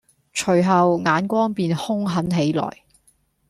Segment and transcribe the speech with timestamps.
[0.33, 2.83] 隨後眼光便凶狠起來，